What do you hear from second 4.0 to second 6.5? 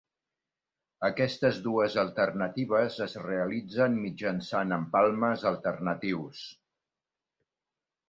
mitjançant empalmes alternatius.